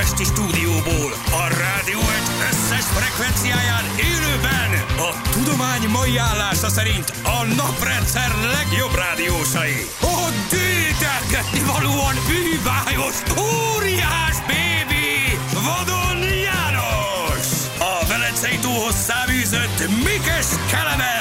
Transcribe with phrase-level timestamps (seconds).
[0.00, 4.70] budapesti stúdióból, a rádió egy összes frekvenciáján élőben
[5.08, 9.86] a tudomány mai állása szerint a naprendszer legjobb rádiósai.
[10.00, 17.46] A dédelgetni valóan bűbájos, óriás bébi, vadon János!
[17.78, 21.19] A Velencei túlhoz száműzött Mikes Kelemen,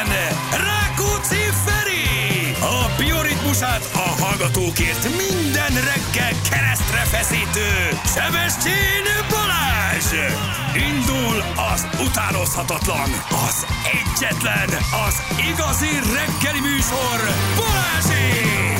[3.60, 10.11] bioritmusát a hallgatókért minden reggel keresztre feszítő Sebestyén Balázs!
[10.75, 11.43] Indul
[11.74, 13.10] az utánozhatatlan,
[13.47, 14.69] az egyetlen,
[15.07, 15.21] az
[15.52, 18.78] igazi reggeli műsor, Balázsék!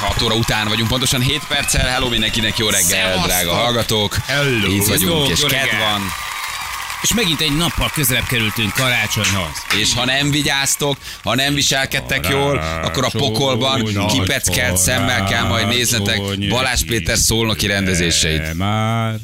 [0.00, 1.86] 6 óra után vagyunk, pontosan 7 perccel.
[1.88, 3.26] Hello mindenkinek, jó reggel, Szevasztok!
[3.26, 4.16] drága hallgatók.
[4.26, 4.66] Hello!
[4.68, 5.66] Itt vagyunk, Jó és reggel!
[5.66, 6.00] ked van.
[7.02, 9.64] És megint egy nappal közelebb kerültünk karácsonyhoz.
[9.80, 15.44] És ha nem vigyáztok, ha nem viselkedtek jól, akkor a Karácsony, pokolban kipeckelt szemmel kell
[15.44, 18.54] majd néznetek karácsony, Balázs Péter szólnoki rendezéseit.
[18.54, 19.14] Már.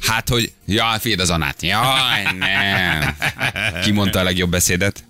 [0.00, 1.62] Hát, hogy jaj, féd az Anát.
[1.62, 3.16] Jaj, nem.
[3.82, 5.04] Ki mondta a legjobb beszédet?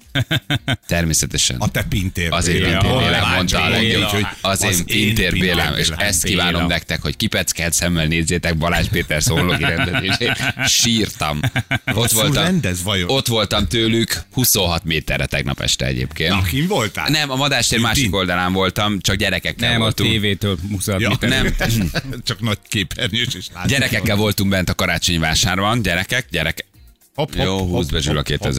[0.87, 1.57] Természetesen.
[1.57, 2.33] A te Pintér.
[2.33, 2.63] Az én.
[2.63, 6.07] Pintér Bélám mondta a legjobb, Úgyhogy az én én Pintér Bélám, és Bélám.
[6.07, 10.37] ezt kívánom nektek, hogy kipeckelt szemmel nézzétek Balázs Péter szólóki rendezését.
[10.67, 11.41] Sírtam.
[11.95, 13.09] Ott voltam, rendez vajon?
[13.09, 16.31] ott voltam tőlük 26 méterre tegnap este egyébként.
[16.31, 17.09] Na, kim voltál?
[17.09, 20.11] Nem, a madástér másik oldalán voltam, csak gyerekekkel Nem, a voltunk.
[20.11, 20.97] tévétől muszáj.
[20.99, 21.55] Ja, Nem.
[22.25, 23.71] Csak nagy képernyős is látszik.
[23.71, 26.67] Gyerekekkel voltunk bent a karácsonyi vásárban, gyerekek, gyerekek.
[27.15, 28.55] Hopp, hopp, Jó, húzd be a hopp,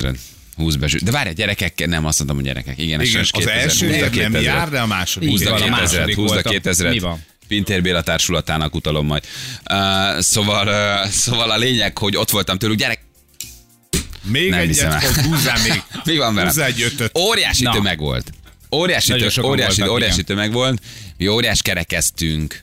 [0.55, 1.11] 2000 Húzd be.
[1.11, 2.77] De várj, gyerekek, nem azt mondtam, hogy gyerekek.
[2.77, 3.57] Igen, Igen, az 2000.
[3.57, 4.41] első nem 2000.
[4.41, 5.29] jár, de a második.
[5.29, 6.53] Húzd a Így van, a 2000-et, második húzd a voltam.
[6.73, 6.89] 2000-et.
[6.89, 7.25] Mi van?
[7.47, 9.23] Pintér Béla társulatának utalom majd.
[9.71, 12.99] Uh, szóval, uh, szóval a lényeg, hogy ott voltam tőlük, gyerek,
[14.21, 15.81] Még Nem egyet fog, húzzál még.
[16.13, 16.49] mi van velem?
[16.49, 17.17] Húzzál egy ötöt.
[17.17, 17.71] Óriási Na.
[17.71, 18.31] tömeg volt.
[18.71, 20.25] Óriási, tö- óriási, voltak, óriási igen.
[20.25, 20.81] tömeg volt.
[21.17, 22.61] Mi óriás kerekeztünk.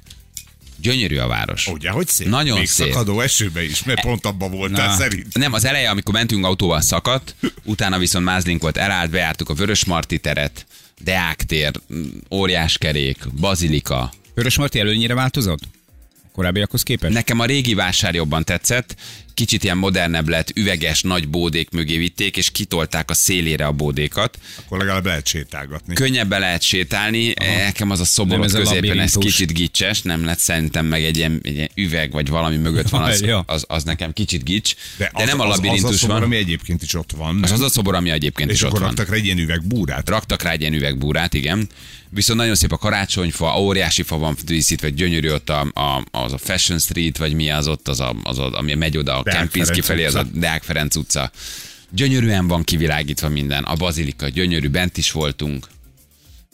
[0.83, 1.67] Gyönyörű a város.
[1.67, 2.29] Ugye, hogy szép?
[2.29, 2.93] Nagyon még szép.
[2.93, 4.97] szakadó esőbe is, mert pont abban voltál Na.
[4.97, 5.39] szerint.
[5.39, 7.35] Nem, az eleje, amikor mentünk autóval szakadt,
[7.65, 10.67] utána viszont mázlink volt, elállt, bejártuk a Vörös Marti teret,
[11.01, 11.71] Deák tér,
[12.31, 14.13] óriás kerék, bazilika.
[14.35, 15.61] Vörös Marti előnyire változott?
[16.25, 17.13] A korábbiakhoz képest?
[17.13, 18.97] Nekem a régi vásár jobban tetszett,
[19.35, 24.39] kicsit ilyen modernebb lett, üveges nagy bódék mögé vitték, és kitolták a szélére a bódékat.
[24.65, 25.95] Akkor legalább lehet sétálgatni.
[25.95, 27.33] Könnyebben lehet sétálni,
[27.65, 31.17] nekem az a szoborot Nem ez középen, ez kicsit gicses, nem lett szerintem meg egy
[31.17, 33.45] ilyen, egy ilyen üveg, vagy valami mögött van, az, Ja.
[33.47, 36.37] az, az nekem kicsit gics, de, az, nem a labirintus az a szobor, van, ami
[36.37, 37.43] egyébként is ott van.
[37.43, 38.89] az az a szobor, ami egyébként és is ott akkor van.
[38.89, 40.09] raktak rá egy ilyen üvegbúrát.
[40.09, 41.69] Raktak rá egy ilyen üvegbúrát, igen.
[42.15, 46.39] Viszont nagyon szép a karácsonyfa, óriási fa van díszítve, gyönyörű ott a, a, az a
[46.39, 49.39] Fashion Street, vagy mi az ott, az, a, az a, ami megy oda a Deák
[49.39, 50.23] Kempinski felé, az a.
[50.33, 51.31] Deák Ferenc utca.
[51.91, 53.65] Gyönyörűen van kivilágítva minden.
[53.65, 55.67] A bazilika gyönyörű, bent is voltunk.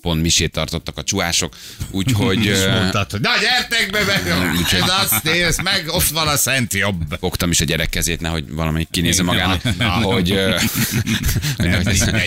[0.03, 1.57] Pont misét tartottak a csuások,
[1.91, 4.29] úgyhogy És mondtad, hogy na gyertek be, meg,
[4.83, 7.17] ez azt néz meg, ott van a szent jobb.
[7.21, 9.89] fogtam is a gyerek kezét, nehogy valamelyik kinézze magának, Na.
[9.89, 10.31] hogy,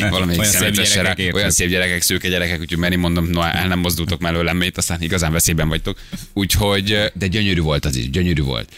[0.10, 4.58] valamelyik szemetesre, olyan szép gyerekek, szőke gyerekek, úgyhogy Meri mondom, no, el nem mozdultok mellőlem,
[4.58, 6.00] mert aztán igazán veszélyben vagytok.
[6.34, 8.70] Úgyhogy, de gyönyörű volt az is, gyönyörű volt.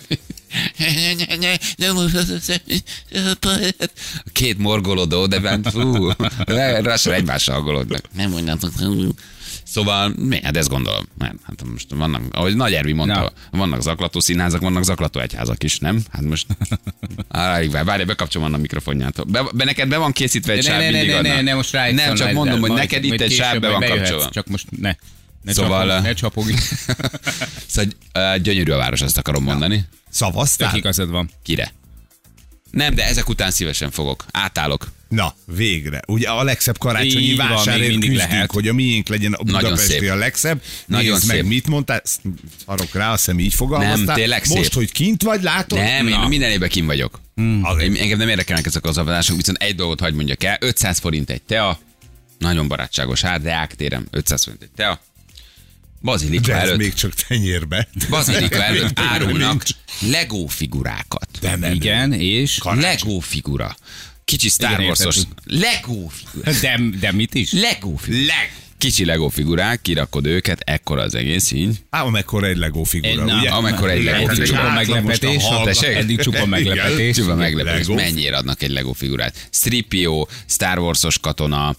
[4.32, 6.08] Két morgolódó, de bent, fú,
[6.82, 8.00] lassan egymással hangolódnak.
[8.16, 8.70] Nem mondjátok.
[9.64, 10.40] Szóval, mi?
[10.42, 11.04] Hát ezt gondolom.
[11.18, 15.78] Nem, hát most vannak, ahogy Nagy Ervi mondta, vannak zaklató színházak, vannak zaklató egyházak is,
[15.78, 16.02] nem?
[16.10, 16.46] Hát most,
[17.28, 19.30] várj, várj, bekapcsolom a mikrofonját.
[19.30, 21.54] Be, be, neked be van készítve egy De sáv ne, ne, mindig ne, ne, ne,
[21.54, 24.30] most rájátszol, Nem, csak ne, mondom, hogy neked itt egy sáv be van kapcsolva.
[24.30, 24.94] Csak most ne.
[25.46, 26.52] Ne Szóval, csapog, ö, ne csapogj.
[27.66, 29.84] Szóval uh, gyönyörű a város, azt akarom mondani.
[30.10, 30.68] Szavaztál?
[30.70, 31.30] Tök igazad van.
[31.42, 31.72] Kire?
[32.70, 34.24] Nem, de ezek után szívesen fogok.
[34.30, 34.92] Átállok.
[35.08, 36.02] Na, végre.
[36.06, 38.52] Ugye a legszebb karácsonyi Így vásárért mindig küzdünk, lehet.
[38.52, 40.10] hogy a miénk legyen a Nagyon budapesti szép.
[40.10, 40.62] a legszebb.
[40.86, 41.46] Nagyon Nézd meg, szép.
[41.46, 42.02] mit mondtál,
[42.66, 44.04] harok rá, azt hiszem így fogalmaztál.
[44.04, 44.72] Nem, tényleg Most, szép.
[44.72, 45.78] hogy kint vagy, látod?
[45.78, 46.28] Nem, én Na.
[46.28, 47.20] minden évben kim vagyok.
[47.62, 47.88] Azért.
[47.88, 50.56] Én, engem nem érdekelnek ezek az avadások, viszont egy dolgot hagy mondjak el.
[50.60, 51.78] 500 forint egy tea,
[52.38, 55.00] nagyon barátságos ár, Deák téren 500 forint egy tea.
[56.06, 57.88] Bazilika De ez előtt, még csak tenyérbe.
[58.08, 59.62] bazilika előtt árulnak
[60.00, 61.28] Lego figurákat.
[61.40, 61.72] De nem.
[61.72, 62.58] Igen, és...
[62.62, 63.76] Lego figura.
[64.24, 65.16] Kicsi Star Wars-os.
[65.44, 66.52] Lego figura.
[66.60, 67.52] De, de mit is?
[67.52, 68.22] Lego figura.
[68.24, 68.52] Leg.
[68.86, 71.76] Kicsi Lego figurák, kirakod őket, ekkora az egész így.
[71.90, 73.48] Ám amekkora egy Lego figura, Egy- ugye?
[73.48, 74.46] amekkora egy Lego Eddig figura.
[74.46, 75.42] csupa a meglepetés.
[75.42, 75.96] hallgat- Tessék?
[75.96, 77.16] Eddig csupa meglepetés.
[77.16, 77.94] Csupa meglepés, Lego.
[77.94, 79.48] mennyire adnak egy Lego figurát.
[79.50, 81.74] Stripio, Star Wars-os katona,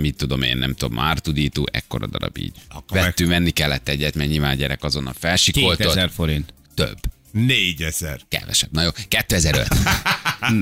[0.00, 2.52] mit tudom én, nem tudom, Artuditu, ekkora darab így.
[2.88, 5.76] Vettű, menni kellett egyet, mert nyilván a gyerek azonnal felsikoltott.
[5.76, 6.54] 2000 forint.
[6.74, 6.98] Több.
[7.34, 8.20] Négyezer.
[8.28, 8.68] Kevesebb.
[8.72, 9.66] Na jó, 2005.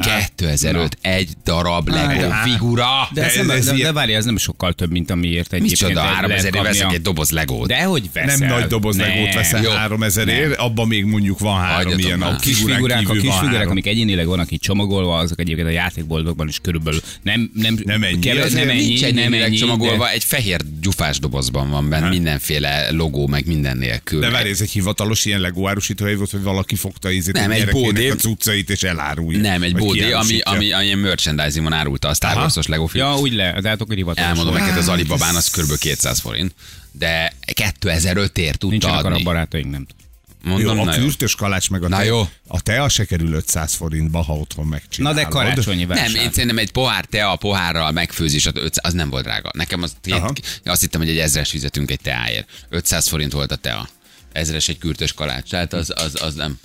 [0.00, 2.86] 2005, egy darab Lego Hát, figura.
[3.14, 5.80] De, ez De nem, ez de, de várj, ez nem sokkal több, mint amiért egyébként
[5.80, 7.66] Micsoda, egy 3000 lehet veszek egy doboz Legót.
[7.68, 8.36] De hogy veszel?
[8.48, 9.08] Nem nagy doboz Nem.
[9.08, 9.70] legót veszel Jó.
[9.70, 12.32] 3000 ér, abban még mondjuk van három Hagyjatok ilyen, már.
[12.32, 15.70] a Kis figurán figurák, a kis figurák, amik egyénileg vannak itt csomagolva, azok egyébként a
[15.70, 18.18] játékboltokban is körülbelül nem, nem, Nem ennyi.
[18.18, 22.90] Kevés, nem ennyi, Nincs nem ennyi, csomagolva, de- egy fehér gyufás dobozban van benne, mindenféle
[22.90, 24.20] logó, meg minden nélkül.
[24.20, 27.54] De várj, ez egy hivatalos ilyen Lego árusítóhely volt, hogy valaki fogta ízét Nem, a
[27.54, 28.10] egy bódé.
[28.10, 29.40] a cuccait és elárulja.
[29.40, 32.36] Nem, egy bódé, ami, ami, ami ilyen merchandising-on árulta a Star.
[32.36, 32.88] Wars-os Lego.
[32.92, 34.28] Ja, úgy le, de hát akkor hivatalos.
[34.30, 35.78] Elmondom neked, az Alibabán ez- az kb.
[35.78, 36.54] 200 forint.
[36.92, 39.22] De 2005 ért tudta Nincsenek adni.
[39.22, 40.00] barátaink, nem tudom.
[40.44, 42.28] Mondom, Jó, a na kürtös kalács meg a, Na te, jó.
[42.46, 45.16] a tea se kerül 500 forintba, ha otthon Na megcsinálod.
[45.18, 46.10] de karácsonyi vásár.
[46.10, 49.50] Nem, én szerintem egy pohár tea pohárral megfőzés, az nem volt drága.
[49.54, 50.32] Nekem az, Aha.
[50.64, 52.48] azt hittem, hogy egy ezres fizetünk egy teáért.
[52.68, 53.88] 500 forint volt a tea.
[54.32, 56.58] Ezres egy kürtös kalács, tehát az, az, az nem.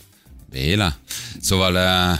[0.52, 0.96] Béla?
[1.42, 2.20] Szóval uh,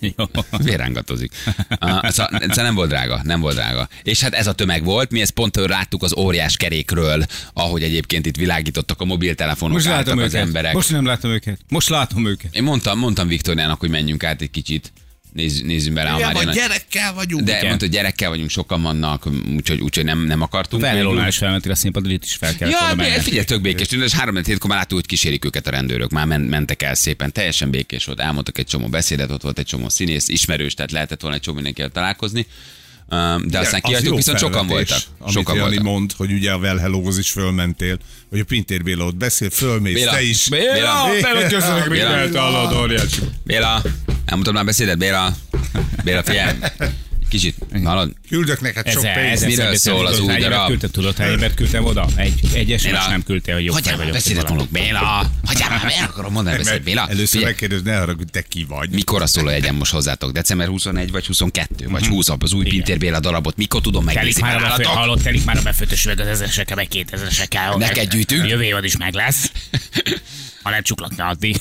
[0.16, 0.24] Jó.
[0.58, 1.32] vérángatozik.
[1.46, 3.88] Uh, szóval, szóval nem volt drága, nem volt drága.
[4.02, 8.26] És hát ez a tömeg volt, mi ezt pont láttuk az óriás kerékről, ahogy egyébként
[8.26, 10.40] itt világítottak a mobiltelefonok, Most látom az őket.
[10.46, 10.72] emberek.
[10.72, 11.60] Most nem látom őket.
[11.68, 12.54] Most látom őket.
[12.54, 14.92] Én mondtam, mondtam Viktoriának, hogy menjünk át egy kicsit,
[15.32, 16.18] nézz, nézzünk bele.
[16.18, 17.42] jön a- gyerekkel vagyunk.
[17.44, 17.66] de Igen.
[17.66, 19.26] mondta, hogy gyerekkel vagyunk, sokan vannak,
[19.56, 20.82] úgyhogy, úgyhogy nem, nem akartunk.
[20.82, 23.86] Felelónál is felmentél a színpadra, itt is fel kellett Ja, de figyelj, tök békés.
[23.90, 26.10] És három hétkor már láttuk, hogy kísérik őket a rendőrök.
[26.10, 28.20] Már men- mentek el szépen, teljesen békés volt.
[28.20, 31.54] Elmondtak egy csomó beszédet, ott volt egy csomó színész, ismerős, tehát lehetett volna egy csomó
[31.56, 32.46] mindenkivel találkozni.
[33.08, 34.98] De aztán Az kihagytuk, jó viszont sokan voltak.
[35.18, 35.84] Amit Sokan Jani voltak.
[35.84, 37.98] mond, hogy ugye a Well Hello-hoz is fölmentél,
[38.30, 40.10] hogy a Pintér Béla ott beszél, fölmész, Béla.
[40.12, 40.48] te is.
[40.48, 42.24] Béla, Béla, köszönök, Béla.
[42.26, 43.20] Béla, hallod, óriási.
[43.44, 43.82] Béla,
[44.28, 45.34] elmondtam már beszédet, Béla.
[46.04, 46.56] Béla, figyelj.
[47.28, 47.54] Kicsit,
[47.84, 48.12] hallod?
[48.28, 49.32] Küldök neked sok Ezer, pénzt.
[49.42, 50.66] ezer Miről szól az új darab?
[50.66, 52.08] küldtem, tudod, hány embert küldtem oda?
[52.16, 53.08] Egy, egy SMS Béla.
[53.08, 54.12] nem küldte, hogy jobb Hagyjál vagyok.
[54.12, 55.30] beszédet mondok, Béla.
[55.44, 57.06] Hagyjál már, el akarom mondani beszédet, Béla.
[57.08, 58.90] Először megkérdez, ne arra, hogy te ki vagy.
[58.90, 60.32] Mikor a szóló egyen most hozzátok?
[60.32, 62.64] December 21 vagy 22 vagy 20 az új.
[62.64, 63.56] Pintér Béla darabot?
[63.56, 64.42] Mikor tudom Telik megnézni?
[64.42, 67.74] már a hallott, telik már a befőtös üveg az ezeresekkel, meg két ezeresekkel.
[67.76, 68.48] Neked gyűjtünk?
[68.48, 69.50] Jövő évad is meg lesz.
[70.62, 71.56] Ha nem csuklakna addig.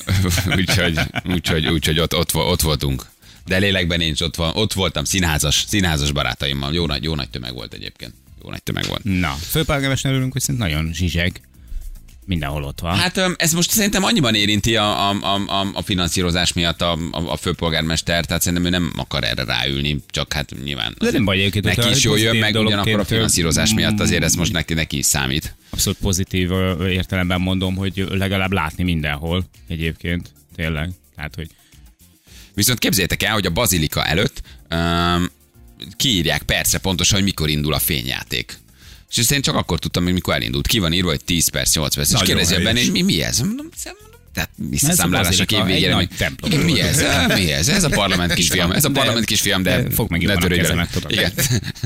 [0.56, 3.06] úgyhogy, úgyhogy, úgyhogy ott, ott, ott, voltunk.
[3.48, 6.74] De lélekben nincs, ott, van, ott voltam színházas, színházas barátaimmal.
[6.74, 8.14] Jó nagy, jó nagy tömeg volt egyébként.
[8.44, 9.04] Jó nagy tömeg volt.
[9.04, 11.42] Na, főpolgármester örülünk, hogy szerint nagyon zsizseg.
[12.26, 12.98] Mindenhol ott van.
[12.98, 15.16] Hát ez most szerintem annyiban érinti a, a,
[15.48, 19.98] a, a, finanszírozás miatt a, a, a főpolgármester, tehát szerintem ő nem akar erre ráülni,
[20.08, 23.74] csak hát nyilván De nem baj egyébként, neki is jól jön, meg ugyanakkor a finanszírozás
[23.74, 25.56] miatt azért ez most neki, neki is számít.
[25.70, 26.52] Abszolút pozitív
[26.88, 30.32] értelemben mondom, hogy legalább látni mindenhol egyébként.
[30.56, 30.92] Tényleg.
[31.16, 31.48] Tehát, hogy
[32.57, 35.30] Viszont képzeljétek el, hogy a bazilika előtt um,
[35.95, 38.59] kiírják percre pontosan, hogy mikor indul a fényjáték.
[39.09, 40.68] És ezt én csak akkor tudtam, hogy mikor elindult.
[40.68, 42.07] Ki van írva, hogy 10 perc, 8 perc.
[42.07, 43.39] És Nagyon kérdezi a benne, hogy mi, mi ez?
[43.39, 43.69] Mondom,
[44.38, 45.94] tehát visszaszámlálás a bazilika, kép egy végére.
[45.94, 46.51] nagy templom.
[46.51, 47.04] Igen, mi ez?
[47.39, 47.68] Mi ez?
[47.68, 48.72] Ez a parlament kisfiam.
[48.72, 50.88] Ez a De- parlament kisfiam, de, de fog meg ne törődj vele.
[51.07, 51.31] Igen.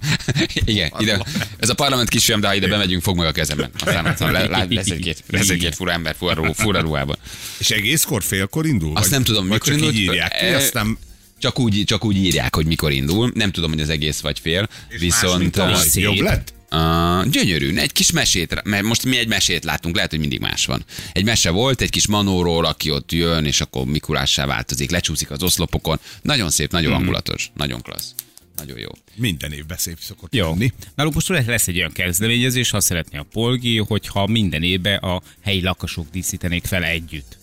[0.66, 1.26] Igen, ide,
[1.60, 3.70] ez a parlament kisfiam, de ha ide bemegyünk, fog meg a kezemben.
[3.80, 7.18] Aztán, aztán le- le- lesz egy-két, lesz egy-két fura ember fura, fura ruhában.
[7.58, 8.96] És egészkor, félkor indul?
[8.96, 10.98] Azt nem tudom, mikor írják ki, Eh, aztán
[11.40, 13.32] Csak úgy, csak úgy írják, hogy mikor indul.
[13.34, 14.62] Nem tudom, hogy az egész vagy fél.
[14.90, 15.84] és más, Viszont mint tavaly.
[15.94, 16.54] Jobb lett?
[16.72, 17.76] Uh, gyönyörű.
[17.76, 20.86] Egy kis mesét, mert most mi egy mesét látunk, lehet, hogy mindig más van.
[21.12, 25.44] Egy mese volt, egy kis manóról, aki ott jön, és akkor Mikulássá változik, lecsúszik az
[25.44, 26.00] oszlopokon.
[26.22, 28.14] Nagyon szép, nagyon hangulatos, nagyon klassz.
[28.58, 28.90] Nagyon jó.
[29.16, 30.50] Minden évben szép szokott Jó.
[30.50, 30.74] lenni.
[30.96, 35.62] Nálunk most lesz egy olyan kezdeményezés, ha szeretné a polgi, hogyha minden évben a helyi
[35.62, 37.41] lakosok díszítenék fel együtt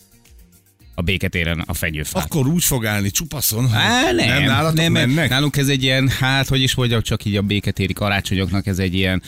[0.99, 2.25] a béketéren a fenyőfát.
[2.25, 5.29] Akkor úgy fog állni csupaszon, Á, nem, nem nálatok nem, mennek?
[5.29, 8.95] Nálunk ez egy ilyen, hát hogy is mondjam, csak így a béketéri karácsonyoknak ez egy
[8.95, 9.23] ilyen,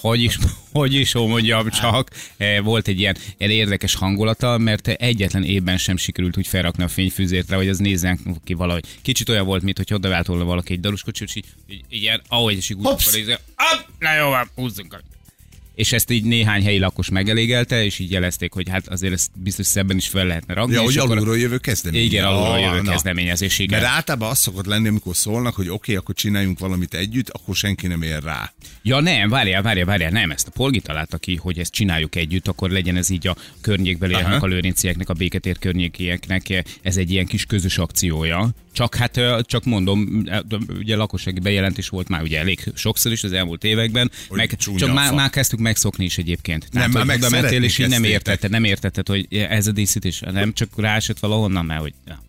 [0.00, 0.38] hogy is,
[0.72, 6.36] hogy is mondjam, csak eh, volt egy ilyen, érdekes hangulata, mert egyetlen évben sem sikerült
[6.36, 8.84] úgy felrakni a fényfűzért rá, hogy az nézzen ki valahogy.
[9.02, 12.22] Kicsit olyan volt, mint hogy oda volna valaki egy daruskocsit, és így, így, így ilyen,
[12.28, 12.98] ahogy is így hopp,
[13.98, 15.15] na jó húzzunk.
[15.76, 19.66] És ezt így néhány helyi lakos megelégelte, és így jelezték, hogy hát azért ezt biztos
[19.66, 20.74] szebben is fel lehetne rakni.
[20.74, 22.12] Ja, hogy akkor- alulról jövő kezdeményezés.
[22.12, 22.90] Igen, alulról Ah, jövő na.
[22.90, 23.80] kezdeményezés, igen.
[23.80, 27.54] Mert általában az szokott lenni, amikor szólnak, hogy oké, okay, akkor csináljunk valamit együtt, akkor
[27.54, 28.52] senki nem ér rá.
[28.82, 32.48] Ja nem, várjál, várjál, várjál, nem, ezt a Polgi találta ki, hogy ezt csináljuk együtt,
[32.48, 37.44] akkor legyen ez így a környékbeli a lőrincieknek, a béketér környékieknek, ez egy ilyen kis
[37.44, 38.50] közös akciója.
[38.76, 40.24] Csak hát, csak mondom,
[40.68, 44.92] ugye lakossági bejelentés volt már ugye elég sokszor is az elmúlt években, Hogy meg csak
[44.92, 46.68] már, már kezdtük megszokni is egyébként.
[46.72, 50.20] Tehát, már hogy meg mentél, és így nem értetted, nem értetted, hogy ez a díszítés,
[50.20, 51.94] nem csak ráesett valahonnan, mert hogy...
[52.06, 52.22] Ja.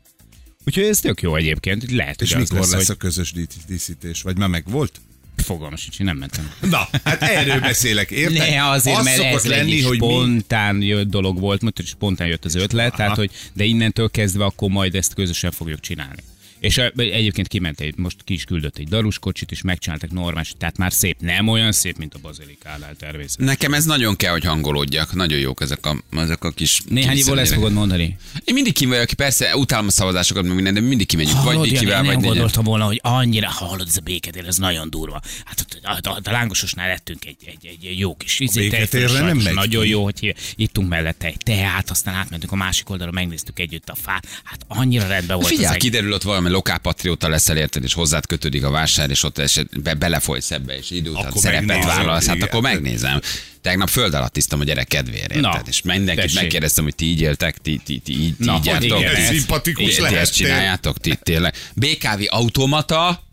[0.65, 4.21] Úgyhogy ez tök jó egyébként, lehet, És mikor lesz, lesz hogy a közös dí- díszítés?
[4.21, 5.01] Vagy már meg volt?
[5.43, 6.51] fogalmam sincs, nem mentem.
[6.61, 8.49] Na, hát erről beszélek, érted?
[8.49, 10.05] Ne, azért, Az mert ez lenni, lenni, hogy mi...
[10.05, 14.45] spontán jött dolog volt, mert hogy spontán jött az ötlet, tehát hogy de innentől kezdve
[14.45, 16.23] akkor majd ezt közösen fogjuk csinálni.
[16.59, 20.93] És egyébként kiment egy, most ki is küldött egy daruskocsit, és megcsináltak normális, tehát már
[20.93, 23.45] szép, nem olyan szép, mint a bazilikánál természetesen.
[23.45, 25.13] Nekem ez nagyon kell, hogy hangolódjak.
[25.13, 26.81] Nagyon jók ezek a, ezek a kis...
[26.89, 28.17] Néhány évvel ezt fogod mondani.
[28.43, 31.35] Én mindig kim vagyok, persze utálom a szavazásokat, meg minden, de mindig kimegyünk.
[31.35, 34.45] Vagy Hallod, Jani, Vikivel, én vagy nem gondoltam volna, hogy annyira hallod, ez a békedél,
[34.45, 35.21] ez nagyon durva.
[35.45, 39.37] Hát ott a, a, a lángososnál ettünk egy, egy, egy jó kis izé, tejfölös nem
[39.37, 43.89] megy Nagyon jó, hogy ittunk mellette egy teát, aztán átmentünk a másik oldalra, megnéztük együtt
[43.89, 44.27] a fát.
[44.43, 48.69] Hát annyira rendben volt Figyelj, kiderül ott valami lokálpatrióta leszel érted, és hozzád kötődik a
[48.69, 52.47] vásár, és ott eset, be, belefolysz ebbe, és idő után Akkor szerepet vállalsz, hát igen.
[52.47, 53.21] akkor megnézem.
[53.61, 55.67] Tegnap föld alatt tisztam a gyerek kedvére, Na, érted?
[55.67, 56.41] És mindenkit tessék.
[56.41, 58.99] megkérdeztem, hogy ti így éltek, ti, ti, ti így, ti Na, így jártok.
[58.99, 61.53] igen, ti- ez szimpatikus ti- ezt csináljátok, ti tényleg.
[61.75, 63.23] BKV automata,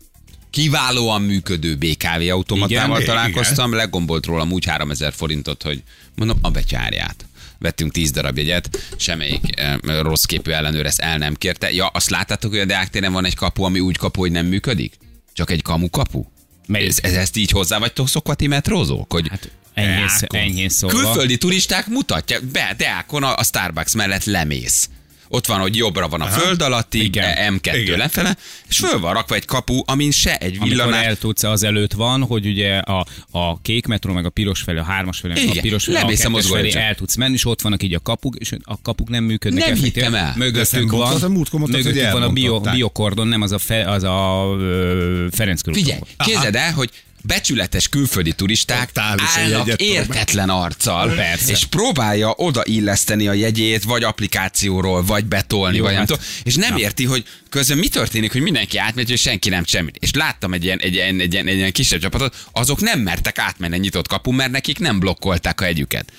[0.49, 5.83] kiválóan működő BKV automatával Igen, találkoztam, legombolt rólam úgy 3000 forintot, hogy
[6.15, 7.25] mondom, a betyárját.
[7.59, 11.71] Vettünk 10 darab jegyet, semmelyik eh, rossz képű ellenőr ezt el nem kérte.
[11.71, 14.45] Ja, azt láttátok, hogy a Deák téren van egy kapu, ami úgy kapu, hogy nem
[14.45, 14.97] működik?
[15.33, 16.25] Csak egy kamu kapu?
[16.67, 16.89] Melyik?
[16.89, 19.13] Ez, ez, ezt így hozzá vagytok szokva ti metrózók?
[19.13, 20.97] Hogy Hát enyhén, enyhén szólva.
[20.99, 24.89] külföldi turisták mutatja, be Deákon a, a Starbucks mellett lemész.
[25.27, 27.53] Ott van, hogy jobbra van a föld alatti, Igen.
[27.53, 27.97] M2 Igen.
[27.97, 31.63] lefele, és föl van rakva egy kapu, amin se egy Amikor villanás, el tudsz, az
[31.63, 35.33] előtt van, hogy ugye a, a kék metró, meg a piros felé, a hármas felé,
[35.33, 37.61] meg a Igen, piros felé, a lemész a kettes felé el tudsz menni, és ott
[37.61, 39.65] vannak így a kapuk, és a kapuk nem működnek.
[39.65, 40.33] Nem hittem el.
[40.37, 43.89] Mögöttük van, mondtad, a mondtad, hogy mögöttük van a bio, biokordon, nem az a, fe,
[43.89, 45.61] az a ö, Ferenc.
[45.71, 46.89] Figyelj, képzeld el, hogy
[47.27, 51.51] becsületes külföldi turisták a állnak értetlen arccal, Persze.
[51.51, 56.55] és próbálja odailleszteni a jegyét, vagy applikációról, vagy betolni, Jó, vagy nem hát- tudom, és
[56.55, 59.97] nem érti, hogy közben mi történik, hogy mindenki átmegy, és senki nem semmit.
[59.99, 63.37] És láttam egy ilyen, egy, ilyen, egy, ilyen, egy ilyen kisebb csapatot, azok nem mertek
[63.37, 66.11] átmenni nyitott kapun, mert nekik nem blokkolták a jegyüket.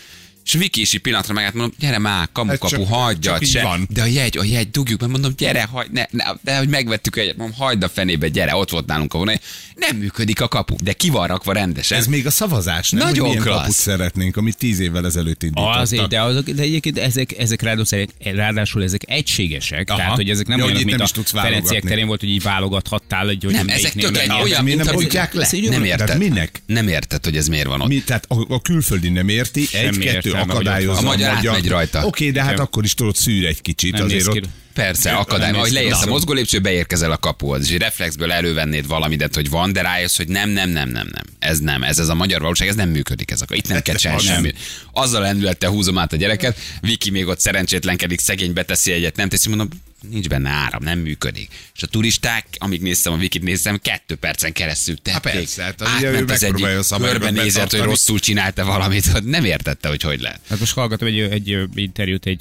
[0.46, 3.62] És Vikési pillanatra meg mondom, gyere már, kamu Ez kapu, csak- hagyjad csak így se.
[3.62, 3.86] van.
[3.90, 7.16] De a jegy, a jegy, dugjuk, mert mondom, gyere, hagy, ne, ne, de hogy megvettük
[7.16, 9.40] a jegyet, mondom, hagyd a fenébe, gyere, ott volt nálunk a vonal.
[9.74, 11.98] Nem működik a kapu, de ki van rakva rendesen.
[11.98, 13.06] Ez még a szavazás, nem?
[13.06, 15.80] Nagyon hogy kaput szeretnénk, amit tíz évvel ezelőtt indítottak.
[15.80, 19.98] Azért, de, azok, de egyébként ezek, ezek ráadásul, ráadásul ezek egységesek, Aha.
[19.98, 22.28] tehát hogy ezek nem Ja, olyanok, mint nem a is tudsz Ferenciek terén volt, hogy
[22.30, 25.48] így válogathattál, hogy, hogy Nem, ezek tök egy olyan, mi mint nem bontják le?
[25.68, 26.18] Nem érted.
[26.18, 26.62] minek?
[26.66, 28.04] Nem érted, hogy ez miért van ott.
[28.04, 31.06] Tehát a, külföldi nem érti, Semmi egy-kettő értelme, hogy akadályozza ott van.
[31.06, 32.06] A magyar átmegy rajta.
[32.06, 32.64] Oké, de hát Igen.
[32.64, 33.92] akkor is tudod szűr egy kicsit.
[33.92, 34.48] Nem azért néz ki.
[34.76, 35.50] Persze, akadály.
[35.50, 36.10] Ahogy leérsz a Na.
[36.10, 40.70] mozgólépcső, beérkezel a kapuhoz, és reflexből elővennéd valamidet, hogy van, de rájössz, hogy nem, nem,
[40.70, 41.24] nem, nem, nem.
[41.38, 43.30] Ez nem, ez, ez a magyar valóság, ez nem működik.
[43.30, 44.34] Ez a, itt nem kell csinálni Nem.
[44.34, 44.52] semmi.
[44.92, 49.48] Azzal lendülettel húzom át a gyereket, Viki még ott szerencsétlenkedik, szegény beteszi egyet, nem teszi,
[49.48, 49.68] mondom,
[50.10, 51.48] nincs benne áram, nem működik.
[51.74, 55.32] És a turisták, amíg néztem a Vikit, néztem, kettő percen keresztül tették.
[55.32, 56.66] Há, persze, hát ugye ő Átment az egyik,
[56.98, 60.40] körbenézett, hogy rosszul csinálta valamit, hogy nem értette, hogy hogy lehet.
[60.48, 62.40] Hát most hallgatom egy, egy interjút egy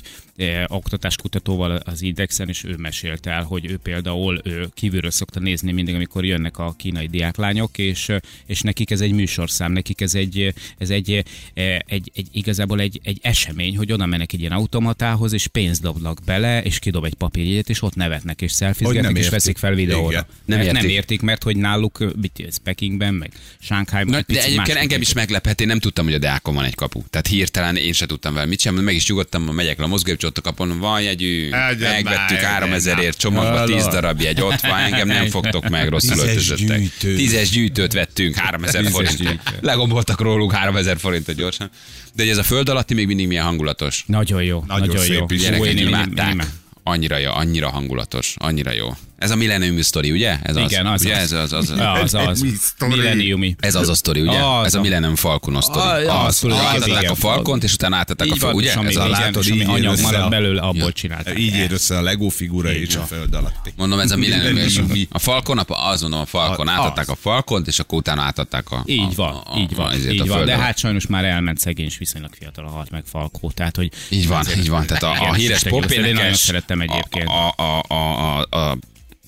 [0.68, 5.96] oktatáskutatóval az Indexen, és ő mesélte el, hogy ő például ő kívülről szokta nézni mindig,
[5.96, 10.54] amikor jönnek a kínai diáklányok, és, ö, és nekik ez egy műsorszám, nekik ez egy,
[10.78, 11.24] ez egy,
[11.54, 15.82] e, egy, egy igazából egy, egy esemény, hogy oda mennek egy ilyen automatához, és pénzt
[15.82, 19.34] dobnak bele, és kidob egy papírjegyet, és ott nevetnek, és szelfizgetnek, nem és értik.
[19.34, 20.10] veszik fel videóra.
[20.10, 20.26] Igen.
[20.46, 20.98] Nem mert nem értik.
[20.98, 25.62] értik, mert hogy náluk, mit, ez Pekingben, meg Sánkhájban, de egyébként másképp engem is meglepett,
[25.62, 27.04] én nem tudtam, hogy a Deákon van egy kapu.
[27.10, 30.25] Tehát hirtelen én se tudtam vele mit sem, meg is nyugodtam, megyek le a mozgólépcső,
[30.26, 33.92] ott a kapon, van jegyű, Egyen megvettük már, 3000 ért csomagba, 10 Hallod?
[33.94, 36.82] darab jegy, ott van, engem nem fogtok meg, rosszul Tízes öltözöttek.
[37.00, 39.42] Tízes gyűjtőt vettünk, 3000 Tízes forint.
[39.62, 41.70] Legomboltak róluk 3000 forintot gyorsan.
[42.14, 44.04] De ez a föld alatti még mindig milyen hangulatos.
[44.08, 45.38] Nagyon jó, Nagyon nagyon, szép jó.
[45.38, 46.34] Gyerekek én- én- én- imádták.
[46.34, 46.42] én-
[46.84, 48.96] Annyira jó, annyira hangulatos, annyira jó.
[49.18, 50.38] Ez a Millennium Story, ugye?
[50.44, 51.16] Ez Igen, az ugye?
[51.16, 51.22] az.
[51.22, 51.80] Ez az, az, az.
[52.02, 52.42] Az, az.
[52.42, 52.96] Mi sztori?
[52.96, 53.56] Millenniumi.
[53.60, 54.38] Ez az a sztori, ugye?
[54.44, 56.06] Az ez a a- Millennium Falcon sztori.
[56.06, 57.12] Ah, az, tudod, Átadták igen.
[57.12, 58.74] a Falcont, és utána átadták a Így Fal, van, ugye?
[58.90, 61.40] Ez a látod, így anyag a- belőle, abból csinálták.
[61.40, 63.74] Így ér össze a Lego figura és a föld alatti.
[63.76, 64.92] Mondom, ez a Millennium.
[65.10, 67.10] a Falcon, azt mondom, a Falcon, A- átadták az.
[67.10, 68.84] a Falcont, és akkor utána átadták a...
[68.86, 70.46] Így a, van, a, a, így van, így a van.
[70.46, 73.92] De hát sajnos már elment szegény, és viszonylag fiatal halt meg Falkó, tehát hogy...
[74.10, 74.86] Így van, így van.
[74.86, 75.82] Tehát a, a híres igaz, Én nagyon
[76.12, 77.28] popénekes, szerettem egyébként.
[77.28, 78.78] a, a, a, a, a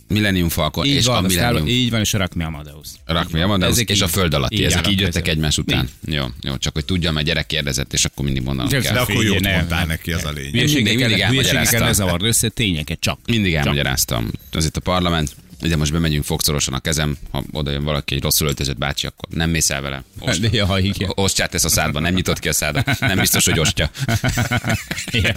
[0.07, 2.87] Millennium Falcon így és van, a Millennium így van, és a Rakmi Amadeus.
[3.05, 5.89] Rakmi Amadeus, Ezek és a föld alatti, ezek így jöttek egymás után.
[6.05, 8.93] Jó, jó, csak hogy tudjam, mert gyerek kérdezett, és akkor mindig mondanom De- kell.
[8.93, 9.87] De akkor jót mondtál nem.
[9.87, 10.51] neki, az a lényeg.
[10.53, 11.83] mindig- mindig elmagyaráztam.
[11.83, 13.19] ne zavard össze, tényeket csak.
[13.25, 14.31] Mindig elmagyaráztam.
[14.51, 15.35] Ez itt a parlament.
[15.61, 19.29] Ide most bemegyünk fogszorosan a kezem, ha oda jön valaki, egy rosszul öltözött bácsi, akkor
[19.29, 20.03] nem mész el vele.
[20.19, 21.11] Ost, De, ja, igen.
[21.15, 22.99] ostját tesz a szádba, nem nyitott ki a szádat.
[22.99, 23.89] Nem biztos, hogy ostya.
[25.11, 25.31] Ja.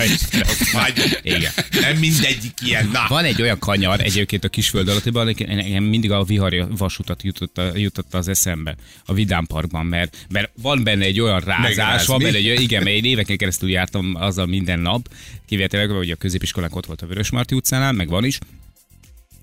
[0.72, 1.52] Vagy, Igen.
[1.80, 2.88] nem mindegyik ilyen.
[2.92, 7.60] Na, Van egy olyan kanyar egyébként a kisföld alattiban, nekem mindig a vihari vasutat jutott,
[7.74, 12.36] jutott az eszembe a Vidám Parkban, mert, mert van benne egy olyan rázás, van benne
[12.36, 15.08] egy olyan, igen, mert én éveken keresztül jártam azzal minden nap,
[15.46, 18.38] kivételek, hogy a középiskolánk ott volt a Vörösmarty utcánál, meg van is,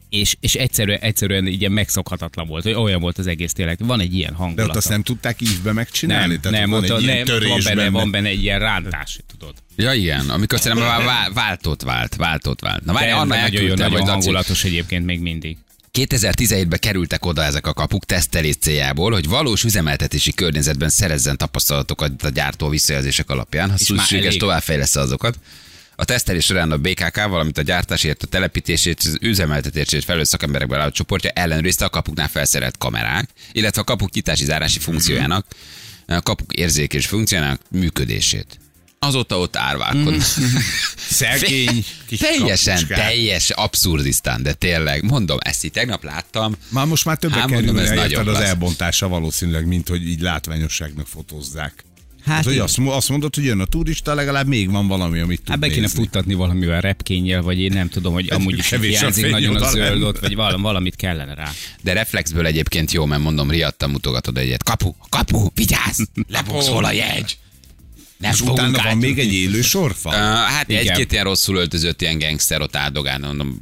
[0.10, 3.78] és, és egyszerűen, egyszerűen ilyen megszokhatatlan volt, hogy olyan volt az egész tényleg.
[3.86, 4.70] Van egy ilyen De hangulat.
[4.70, 6.40] ott azt nem tudták ívbe megcsinálni?
[6.42, 8.60] nem, nem, van ott, egy ilyen nem, ott van törés benne, van benne egy ilyen
[8.60, 9.54] rántás, tudod.
[9.76, 12.86] Ja, igen, amikor szerintem vá- vá- váltott vált, váltott vált.
[12.86, 15.58] Na várj, De Anna nagyon, jó, elküldte, nagyon vagy hangulatos egyébként még mindig.
[15.94, 22.30] 2017-ben kerültek oda ezek a kapuk tesztelés céljából, hogy valós üzemeltetési környezetben szerezzen tapasztalatokat a
[22.30, 25.40] gyártó visszajelzések alapján, ha már szükséges továbbfejlesz azokat.
[26.00, 30.92] A tesztelés során a BKK, valamint a gyártásért, a telepítését, az üzemeltetését felelő szakemberekből álló
[30.92, 35.46] csoportja ellenőrizte a kapuknál felszerelt kamerák, illetve a kapuk nyitási zárási funkciójának,
[36.08, 38.60] a kapuk érzékés funkciójának működését.
[39.00, 40.22] Azóta ott árválkodnak.
[41.10, 42.98] Szegény kis Teljesen, kapucskák.
[43.00, 47.66] teljes abszurdisztán, de tényleg, mondom, ezt így tegnap láttam, Már most már többe Hát, kerül,
[47.66, 48.42] mondom, ez az lesz.
[48.42, 51.84] elbontása valószínűleg, mint hogy így látványosságnak fotózzák.
[52.28, 55.38] Hát, Hát hogy azt, azt mondod, hogy jön a turista, legalább még van valami, amit
[55.38, 55.98] tud Hát be kéne nézni.
[56.02, 59.54] futtatni valamivel repkényel, vagy én nem tudom, hogy amúgy is kevés a hiányzik fény nagyon
[59.56, 60.06] a oda zöld lenne.
[60.06, 61.52] ott, vagy valam, valamit kellene rá.
[61.82, 64.64] De reflexből egyébként jó, mert mondom, riadtam, mutogatod egyet.
[64.64, 67.38] Kapu, kapu, vigyázz, lebogszol a jegy.
[68.18, 70.10] Nem És fogunk utána van még egy élő sorfa?
[70.10, 70.16] Uh,
[70.54, 70.88] hát Igen.
[70.88, 73.60] egy-két ilyen rosszul öltözött ilyen gangster ott áldogál, mondom,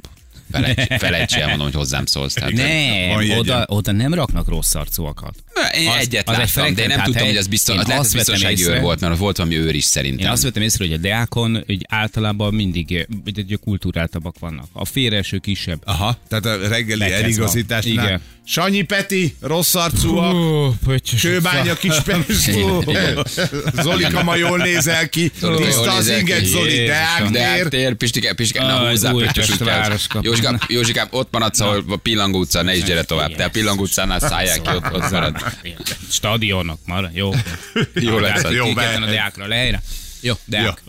[0.51, 2.33] felejts, felejts el, mondom, hogy hozzám szólsz.
[2.33, 5.35] Tehát, Nem, oda, oda nem raknak rossz arcúakat.
[5.77, 7.27] Én Az- egyet az egy láttam, de én nem tudtam, hely.
[7.31, 8.79] hogy az, biztos, Én az lehet, azt biztonsági őr észre.
[8.79, 10.31] volt, mert volt valami őr is Én szerintem.
[10.31, 14.65] azt vettem észre, hogy a Deákon hogy általában mindig hogy kultúráltabbak vannak.
[14.73, 15.81] A félreeső kisebb.
[15.85, 18.05] Aha, tehát a reggeli eligazításnál.
[18.05, 18.21] Igen.
[18.47, 20.35] Sanyi Peti, rossz arcúak,
[21.21, 21.93] Kőbánya kis
[23.83, 26.85] Zolika ma jól nézel ki, tiszta az inget, Zoli.
[26.85, 27.83] Deák De tér.
[27.85, 28.63] hát Pistike, Pistike,
[29.13, 30.25] Újpest Pistike, városkap.
[30.35, 33.35] Józsikám, Józsikám, ott maradsz, ahol a Pillangó utca, ne is gyere tovább.
[33.35, 33.49] Te a.
[33.49, 35.35] Pillangó utcánál szálljál ki, ott, ott marad.
[36.09, 37.31] Stadionok, mar, jó.
[37.93, 38.43] Jó lesz.
[38.51, 38.67] Jó,
[39.03, 39.81] a Deákra lehelyre.
[40.21, 40.83] Jó, Deák.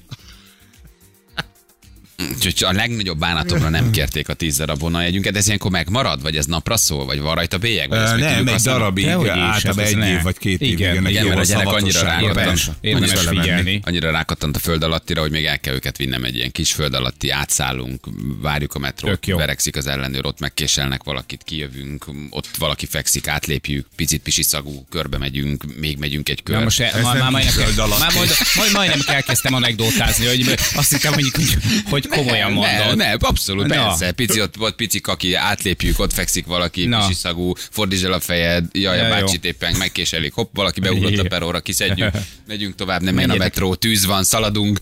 [2.19, 6.47] Úgyhogy a legnagyobb bánatomra nem kérték a tíz darab vonaljegyünket, ez ilyenkor megmarad, vagy ez
[6.47, 7.89] napra szól, vagy van rajta bélyeg?
[7.89, 10.61] Vagy még Nem, egy darabig, általában hát egy év vagy két.
[10.61, 12.26] Igen, igen, jó mert a gyerek annyira rákattan.
[12.29, 13.41] Érdemes, Annyira lemenni.
[13.41, 13.81] figyelni.
[13.85, 16.95] Annyira rákattant a föld alattira, hogy még el kell őket vinnem egy ilyen kis föld
[16.95, 18.07] alatti, átszállunk,
[18.41, 24.23] várjuk a metrót, verekszik az ellenőr, ott megkéselnek valakit, kijövünk, ott valaki fekszik, átlépjük, picit
[24.23, 26.57] pisiszagú, körbe megyünk, még megyünk egy kör.
[26.57, 28.37] Na most már, nem már majdnem,
[28.73, 32.97] majdnem elkezdtem anekdotázni, hogy azt hittem, hogy, hogy komolyan ne, mondod.
[32.97, 33.75] ne, abszolút, Na.
[33.75, 34.12] persze.
[34.12, 37.06] Pici, ott, ott pici kaki, átlépjük, ott fekszik valaki, Na.
[37.06, 41.60] pisiszagú, fordítsd el a fejed, jaj, a bácsit éppen megkéselik, hopp, valaki beugrott a peróra,
[41.60, 42.10] kiszedjük,
[42.47, 44.78] megyünk tovább, nem jön a metró, tűz van, szaladunk.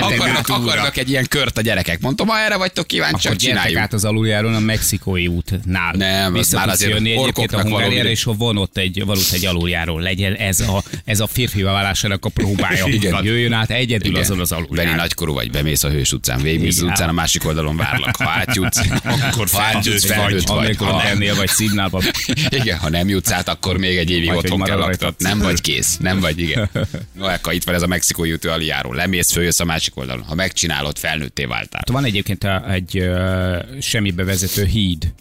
[0.00, 2.00] Akarnak, akarnak egy ilyen kört a gyerekek.
[2.00, 3.78] Mondtam, ha erre vagytok kíváncsiak, csináljuk.
[3.78, 5.92] át az aluljáron a mexikói útnál.
[5.96, 9.46] Nem, Vissza már azért jönni egyébként a Hungáriára, és ha van ott egy, ott egy
[9.46, 9.98] aluljáró.
[9.98, 12.86] Legyen ez a, ez a férfi válásának a próbája.
[12.98, 13.24] Igen.
[13.24, 14.22] Jöjjön át egyedül Igen.
[14.22, 14.94] azon az aluljáron.
[14.94, 18.16] nagykorú vagy, bemész a hős utcán, végigmész az utcán, a másik oldalon várlak.
[18.16, 18.80] Ha átjutsz,
[19.30, 20.44] akkor felnőtt vagy.
[20.46, 22.02] Amikor Ha nem, ennél vagy színálban.
[22.60, 25.28] igen, ha nem jutsz át, akkor még egy évig otthon kell laktatni.
[25.28, 26.70] Nem vagy kész, nem vagy, igen.
[27.12, 28.92] No, itt van ez a mexikói ütő aljáró.
[28.92, 30.22] Lemész, följössz a másik oldalon.
[30.24, 31.82] Ha megcsinálod, felnőtté váltál.
[31.92, 35.12] Van egyébként a- egy ö, semmibe vezető híd.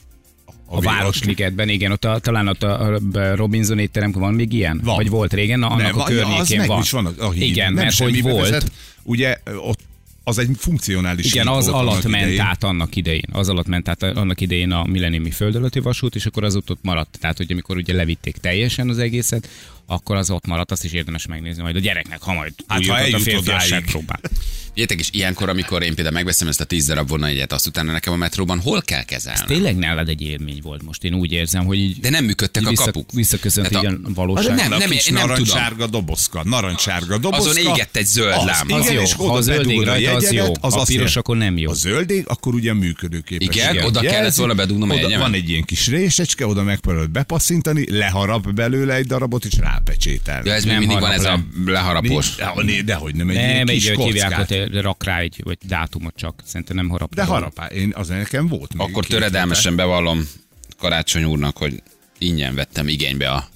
[0.45, 2.99] A, a Városligetben, igen, ott a, talán ott a,
[3.35, 4.81] Robinson étterem, van még ilyen?
[4.83, 4.95] Van.
[4.95, 5.59] Vagy volt régen?
[5.59, 6.81] Na, annak Nem, a környékén az meg van.
[6.81, 7.41] is van a, híd.
[7.41, 8.49] Igen, nem mert hogy volt.
[8.49, 8.71] Vezet,
[9.03, 9.79] ugye ott
[10.23, 12.39] az egy funkcionális Igen, az alatt ment idején.
[12.41, 13.27] át annak idején.
[13.31, 16.69] Az alatt ment át annak idején a milleniumi föld alatti vasút, és akkor az ott,
[16.69, 17.17] ott maradt.
[17.21, 19.49] Tehát, hogy amikor ugye levitték teljesen az egészet,
[19.87, 22.87] akkor az ott maradt, azt is érdemes megnézni majd a gyereknek, ha majd Hát, úgy
[22.87, 23.85] ha a férfiasság odáig.
[23.85, 24.19] próbál.
[24.67, 28.13] Figyeljetek, és ilyenkor, amikor én például megveszem ezt a tíz darab vonaljegyet, azt utána nekem
[28.13, 29.39] a metróban hol kell kezelni?
[29.45, 32.69] Tényleg nálad egy élmény volt most, én úgy érzem, hogy így De nem működtek a
[32.69, 33.11] vissza, kapuk.
[33.11, 34.55] visszaköszönt Tehát így a- a valóság.
[34.55, 35.21] Nem, A nem, nem tudom.
[35.21, 37.49] narancssárga dobozka, narancssárga dobozka.
[37.49, 38.77] Azon égett egy zöld az, lámpa.
[38.79, 39.01] Igen, Az jó.
[39.01, 40.45] és Ha a zöld ég a rajta, az jó.
[40.59, 41.69] az A piros akkor nem jó.
[41.69, 43.55] A zöld ég, akkor ugye működőképes.
[43.55, 43.77] Igen?
[43.85, 45.17] Oda kellett volna bedugnom a?
[45.17, 50.47] Van egy ilyen kis résecske, oda megpróbálod bepasszintani, leharap belőle egy darabot, és rápecsételni.
[50.49, 52.35] Ja, ez még Nem mindig van ez a leharapós.
[52.35, 55.57] De, dehogy nem, egy ilyen Nem, kis egy hogy hívják, hogy rak rá egy vagy
[55.61, 56.41] dátumot csak.
[56.45, 57.15] Szerintem nem harap.
[57.15, 58.73] De harapá, én az nekem volt.
[58.73, 60.29] még Akkor töredelmesen bevallom
[60.77, 61.83] Karácsony úrnak, hogy
[62.17, 63.47] ingyen vettem igénybe a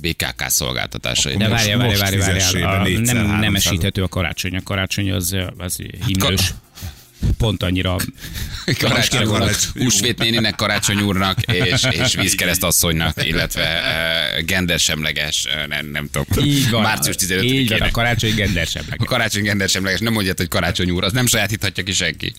[0.00, 1.36] BKK szolgáltatásait.
[1.38, 2.80] De Most- várjál, várjál, most várjál, fizessél be várjál.
[2.84, 4.56] A- négyszer, Nem, nem esíthető a karácsony.
[4.56, 5.76] A karácsony az, az
[6.06, 6.48] himnős.
[6.48, 6.54] ka-
[7.38, 7.96] Pont annyira
[8.78, 9.28] Karácsony
[9.74, 16.46] húsvét néninek, Karácsony úrnak, és, és vízkereszt asszonynak, illetve uh, gendersemleges, uh, nem, nem tudom,
[16.46, 16.82] így van.
[16.82, 17.88] március Így van, a 15-ének.
[17.92, 19.00] karácsony gendersebbek.
[19.00, 22.34] A karácsony gendersemleges, nem mondjad, hogy karácsony úr, az nem sajátíthatja ki senki.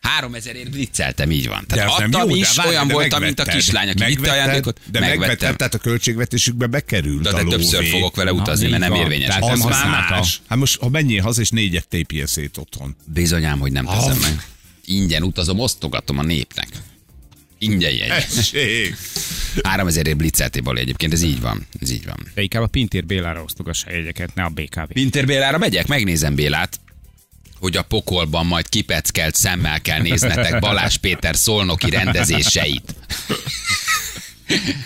[0.00, 1.64] 3000 ért blitzeltem, így van.
[1.68, 4.04] De Tehát nem adtam jó, is, de várj, olyan de voltam, mint a kislány, aki
[4.04, 5.56] vitte Megvetted, ajándékot, De megvetted, megvettem.
[5.56, 9.00] tehát a költségvetésükbe bekerült De, de többször fogok vele utazni, így mert nem van.
[9.00, 9.26] érvényes.
[9.28, 10.40] Tehát Az nem már más.
[10.48, 12.96] Hát most, ha menjél haza, és négyet tépjél szét otthon.
[13.04, 14.46] Bizonyám, hogy nem teszem meg.
[14.84, 16.68] Ingyen utazom, osztogatom a népnek.
[17.58, 18.08] Ingyen jegy.
[18.08, 18.96] Tessék.
[19.62, 21.66] 3000 ért blitzelté Bali egyébként, ez így van.
[21.80, 22.30] Ez így van.
[22.34, 24.80] De inkább a Pintér Bélára osztogass a jegyeket, ne a BKV.
[24.92, 26.80] Pinter Bélára megyek, megnézem Bélát,
[27.60, 32.94] hogy a pokolban majd kipeckelt szemmel kell néznetek Balázs Péter szolnoki rendezéseit.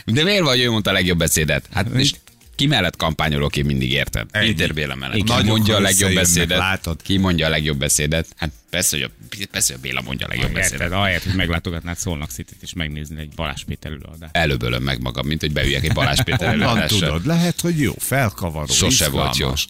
[0.05, 1.69] De miért vagy ő mondta a legjobb beszédet?
[1.73, 2.13] Hát és
[2.57, 4.27] ki mellett kampányolok én mindig érted?
[4.39, 5.23] Pinter Béla mellett.
[5.23, 6.59] Ki mondja a legjobb beszédet?
[6.59, 7.03] látod?
[7.03, 8.27] Ki mondja a legjobb beszédet?
[8.37, 10.93] Hát persze, hogy a, persze, hogy a Béla mondja a legjobb beszédet.
[10.93, 14.37] ahelyett, hogy meglátogatnád Szolnok City-t és megnézni egy Balázs Péter előadást.
[14.37, 16.99] Előbb meg magam, mint hogy beüljek egy Balázs Péter előadásra.
[16.99, 17.27] tudod?
[17.27, 18.67] Lehet, hogy jó, felkavaró.
[18.73, 19.53] Sose volt jó.
[19.53, 19.69] izgalmas.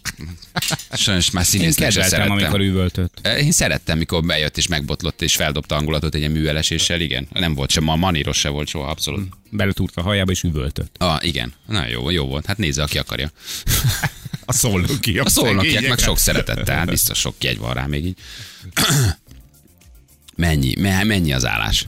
[0.91, 2.31] Sajnos már Én színésznek se kedveltem, szerettem.
[2.45, 3.27] amikor üvöltött.
[3.27, 7.27] Én szerettem, mikor bejött és megbotlott és feldobta hangulatot egy ilyen műveleséssel, igen.
[7.33, 9.33] Nem volt sem, a maníros se volt soha, abszolút.
[9.49, 10.95] Beletúrt a hajába és üvöltött.
[10.97, 11.53] Ah, igen.
[11.67, 12.45] Na jó, jó volt.
[12.45, 13.31] Hát nézze, aki akarja.
[14.45, 15.19] A szolnoki.
[15.19, 18.17] A szolnokiak meg sok szeretettel, hát biztos sok jegy van rá még így.
[20.35, 21.87] Mennyi, me- mennyi az állás?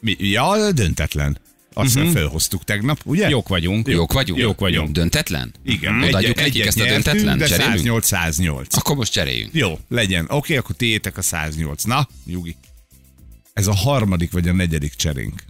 [0.00, 0.16] Mi?
[0.18, 1.38] Ja, döntetlen.
[1.72, 2.12] Azt uh-huh.
[2.12, 3.28] felhoztuk tegnap, ugye?
[3.28, 3.88] Jók vagyunk.
[3.88, 4.40] Jók vagyunk?
[4.40, 4.90] Jók vagyunk.
[4.90, 5.54] Döntetlen?
[5.64, 6.02] Igen.
[6.02, 7.38] Odaadjuk Egy- nekik egyet ezt a döntetlen?
[7.38, 8.04] De Cserélünk?
[8.04, 8.66] 108-108.
[8.70, 9.54] Akkor most cseréljünk.
[9.54, 10.26] Jó, legyen.
[10.28, 11.84] Oké, akkor tiétek a 108.
[11.84, 12.56] Na, nyugi.
[13.52, 15.42] Ez a harmadik vagy a negyedik cserénk.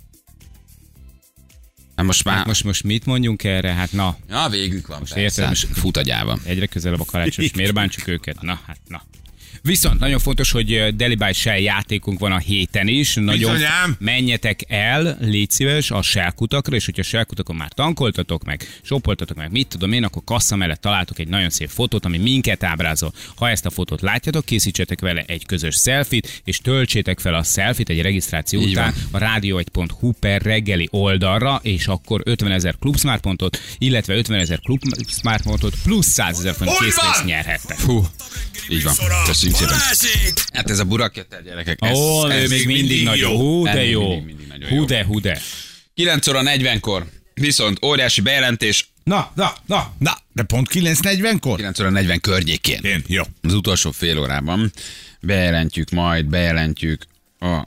[2.00, 2.46] Hát most már...
[2.46, 3.72] Most, most mit mondjunk erre?
[3.72, 4.98] Hát na, Ja, végük van.
[4.98, 6.40] Most érted, most- Fut agyában.
[6.44, 8.40] egyre közelebb a karácsony, és miért bántsuk őket?
[8.40, 9.02] Na, hát na.
[9.62, 13.14] Viszont nagyon fontos, hogy Deli by Shell játékunk van a héten is.
[13.14, 13.96] Nagyon Bizonyám.
[13.98, 19.36] menjetek el, légy szíves, a Shell kutakra, és hogyha Shell kutakon már tankoltatok meg, sopoltatok
[19.36, 23.12] meg, mit tudom én, akkor kassa mellett találtok egy nagyon szép fotót, ami minket ábrázol.
[23.36, 27.88] Ha ezt a fotót látjátok, készítsetek vele egy közös selfit, és töltsétek fel a selfit
[27.88, 33.60] egy regisztráció Így után a rádió1.hu per reggeli oldalra, és akkor 50 ezer klub smartpontot,
[33.78, 37.24] illetve 50 ezer klub smartpontot plusz 100 ezer font készpénzt van!
[37.24, 37.78] nyerhettek.
[37.78, 38.06] Fú,
[38.68, 38.94] így van.
[39.50, 39.78] Köszönjük szépen.
[39.78, 40.42] Balázsék!
[40.52, 41.78] Hát ez a burakjöttel gyerekek.
[41.80, 43.30] Ez, Ó, ez még mindig, mindig nagyon.
[43.32, 43.36] jó.
[43.38, 44.08] Hú, de jó.
[44.08, 45.40] mindig- mindig nagyon Hú, de, hú, de.
[45.94, 47.06] 9 óra 40-kor.
[47.34, 51.56] Viszont óriási bejelentés Na, na, na, na, de pont 9.40-kor?
[51.56, 52.80] 9 óra 40 környékén.
[52.82, 53.22] Én, jó.
[53.42, 54.72] Az utolsó fél órában
[55.20, 57.06] bejelentjük majd, bejelentjük
[57.38, 57.66] a...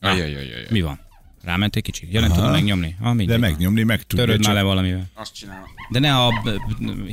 [0.00, 0.66] Ajajajajaj.
[0.70, 1.00] Mi van?
[1.44, 2.08] Ráment egy kicsit?
[2.12, 2.96] Ja, nem tudom megnyomni.
[3.00, 3.16] Ah.
[3.16, 4.24] De megnyomni meg tudja.
[4.24, 5.10] Töröd már le valamivel.
[5.14, 5.66] Azt csinálom.
[5.90, 7.10] De ne a b- b-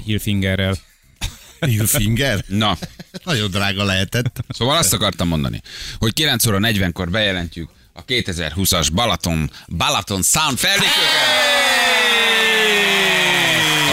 [1.69, 2.37] Hillfingerrel.
[2.37, 2.57] Finger?
[2.59, 2.77] Na,
[3.23, 4.43] Nagyon drága lehetett.
[4.49, 5.61] szóval azt akartam mondani,
[5.97, 10.93] hogy 9 óra 40-kor bejelentjük a 2020-as Balaton, Balaton Sound fellépőket.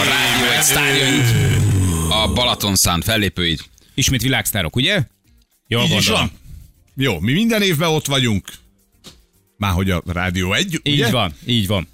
[0.01, 1.25] A rádió egy sztárjait,
[2.09, 3.69] a Balaton Sound fellépőit.
[3.93, 5.01] Ismét világsztárok, ugye?
[5.67, 6.19] Jól Így gondolom.
[6.19, 6.31] van.
[6.95, 8.47] Jó, mi minden évben ott vagyunk.
[9.57, 11.09] Már hogy a Rádió egy, Így ugye?
[11.11, 11.87] van, így van.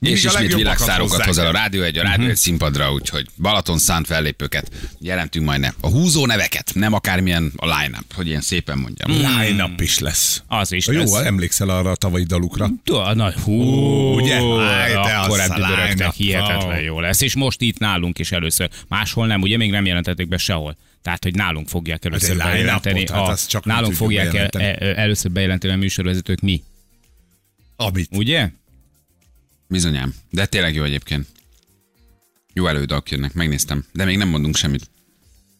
[0.00, 3.78] Mindig és ismét világszárokat hoz el a rádió egy, a rádió egy színpadra, úgyhogy Balaton
[3.78, 5.70] szánt fellépőket jelentünk majd ne.
[5.80, 9.10] A húzó neveket, nem akármilyen a line-up, hogy ilyen szépen mondjam.
[9.10, 10.42] Line-up is lesz.
[10.46, 11.12] Az is Jó, lesz.
[11.12, 12.70] emlékszel arra a tavalyi dalukra?
[13.14, 13.62] Na, hú,
[14.14, 14.36] ugye?
[14.36, 17.20] Akkor ebből hihetetlen jó lesz.
[17.20, 18.70] És most itt nálunk is először.
[18.88, 20.76] Máshol nem, ugye még nem jelentették be sehol.
[21.02, 23.04] Tehát, hogy nálunk fogják először bejelenteni.
[23.12, 24.64] hát a, csak nálunk fogják el, bejelenteni.
[24.64, 26.62] e, először bejelenteni a műsorvezetők mi.
[27.76, 28.08] Amit.
[28.10, 28.48] Ugye?
[29.68, 30.14] Bizonyám.
[30.30, 31.26] De tényleg jó egyébként.
[32.52, 33.84] Jó előadók jönnek, megnéztem.
[33.92, 34.90] De még nem mondunk semmit.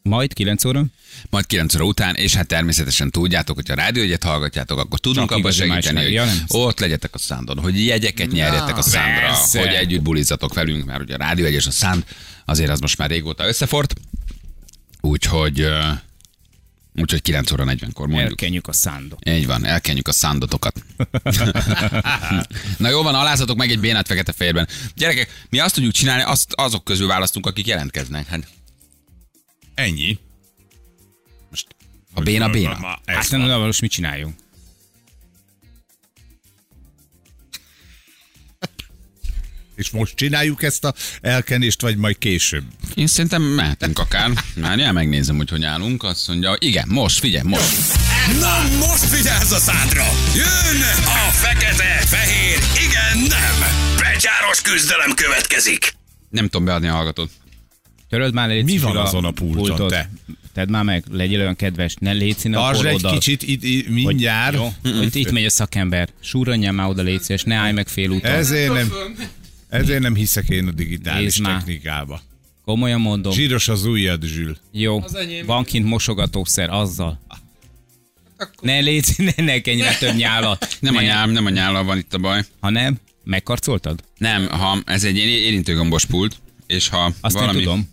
[0.03, 0.85] Majd 9 óra?
[1.31, 5.53] Majd 9 óra után, és hát természetesen tudjátok, hogy a rádióegyet hallgatjátok, akkor tudunk abban
[5.53, 6.12] segíteni, hogy nem.
[6.12, 6.45] Ja, nem.
[6.49, 9.59] ott legyetek a szándon, hogy jegyeket nyerjetek a szándra, persze.
[9.59, 12.05] hogy együtt bulizzatok velünk, mert ugye a rádióegy és a szánd
[12.45, 13.95] azért az most már régóta összefort.
[15.01, 15.66] Úgyhogy,
[17.01, 18.29] úgyhogy 9 óra 40-kor mondjuk.
[18.31, 19.29] Elkenjük a szándot.
[19.29, 20.85] Így van, elkenjük a szándotokat.
[22.79, 24.69] Na jó van, alázatok meg egy bénát fekete-fehérben.
[24.95, 28.27] Gyerekek, mi azt tudjuk csinálni, azt azok közül választunk, akik jelentkeznek.
[28.27, 28.49] Hát
[29.75, 30.19] Ennyi.
[31.51, 31.67] most
[32.15, 32.75] a béna béna.
[32.75, 34.35] Hát ez nem, most mit csináljunk?
[39.77, 42.65] És most csináljuk ezt a elkenést, vagy majd később?
[42.95, 44.31] Én szerintem mehetünk akár.
[44.55, 46.03] Már megnézem, hogy hogy állunk.
[46.03, 47.77] Azt mondja, igen, most, figyelj, most.
[48.41, 50.05] Na most vigyázz a szádra!
[50.35, 52.59] Jön a fekete, fehér,
[52.89, 53.69] igen, nem!
[53.99, 55.95] Becsáros küzdelem következik!
[56.31, 57.31] Nem tudom beadni a hallgatót.
[58.09, 60.11] Töröld már légy Mi van azon a pulton, te?
[60.55, 63.12] Tedd már meg, legyél olyan kedves, ne légy színe Tartsd egy oda.
[63.12, 64.55] kicsit itt, itt mindjárt.
[64.55, 66.09] Jó, hogy itt megy a szakember.
[66.21, 68.31] Súranjál már oda légy szíves, ne állj meg fél úton.
[68.31, 68.93] Ezért nem,
[69.69, 71.57] ezért nem hiszek én a digitális Nézd már.
[71.57, 72.21] technikába.
[72.65, 73.33] Komolyan mondom.
[73.33, 74.57] Zsíros az ujjad, Zsül.
[74.73, 75.05] Jó,
[75.47, 77.21] van kint mosogatószer, azzal.
[78.61, 80.77] Ne légy, ne, ne kenj rá több nyálat.
[80.81, 80.99] Nem ne.
[80.99, 82.43] a nyál, nem a nyállal van itt a baj.
[82.61, 84.03] Ha nem, megkarcoltad?
[84.19, 87.89] Nem, ha ez egy érintőgombos pult, és ha Azt valami nem tudom.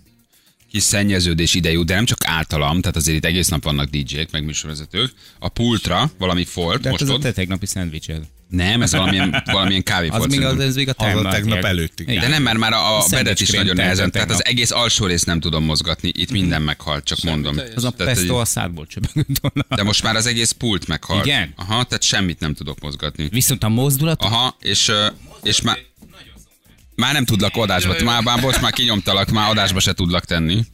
[0.72, 4.32] kis szennyeződés ide jut, de nem csak általam, tehát azért itt egész nap vannak DJ-k,
[4.32, 8.24] meg műsorvezetők, a pultra valami folt, De hát most ez a ott, te tegnapi szendvicsed.
[8.56, 10.30] Nem, ez valamilyen, valamilyen Az kávéfolt.
[10.30, 11.64] még, az, ez még a Az a tegnap.
[11.64, 12.04] előtti.
[12.04, 14.12] De nem, mert már a, a bedet is nagyon nehezen.
[14.12, 16.12] Tehát az egész alsó részt nem tudom mozgatni.
[16.16, 17.60] Itt minden meghalt, csak mondom.
[17.76, 19.66] Az a pesto a szádból csöpögött.
[19.70, 21.26] De most már az egész pult meghalt.
[21.26, 21.54] Igen?
[21.56, 23.28] Aha, tehát semmit nem tudok mozgatni.
[23.32, 24.92] Viszont a mozdulat, Aha, és,
[25.44, 25.78] és már,
[26.96, 30.66] már nem tudlak adásba, már, már most már kinyomtalak, már adásba se tudlak tenni.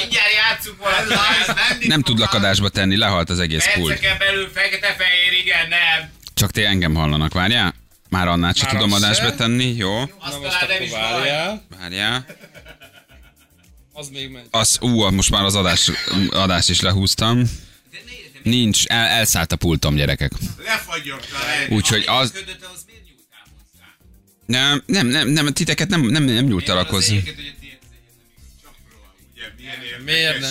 [0.00, 1.86] Mindjárt játszunk valamit.
[1.88, 3.88] Nem tudlak adásba tenni, lehalt az egész pult.
[3.88, 6.10] Perceken belül fekete-fehér, igen, nem.
[6.44, 7.74] Csak te engem hallanak, várjál?
[8.08, 9.34] Már annál sem Már tudom adásba se.
[9.34, 9.98] tenni, jó?
[9.98, 11.00] Nem is vagy.
[11.00, 11.64] Várjál.
[11.78, 12.26] Várjál.
[13.92, 14.44] Az még megy.
[14.50, 15.90] Az, ú, most már az adás,
[16.30, 17.42] adást is lehúztam.
[18.42, 20.32] Nincs, el, elszállt a pultom, gyerekek.
[21.68, 22.32] Úgyhogy az...
[24.46, 27.14] Nem, nem, nem, nem titeket nem, nem, nem nyúltalak hozzá.
[30.04, 30.48] Miért ne?